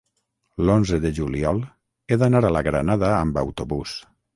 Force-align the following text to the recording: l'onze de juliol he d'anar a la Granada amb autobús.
l'onze 0.69 0.99
de 1.03 1.11
juliol 1.19 1.61
he 2.09 2.21
d'anar 2.25 2.45
a 2.51 2.55
la 2.59 2.67
Granada 2.73 3.15
amb 3.23 3.43
autobús. 3.49 3.99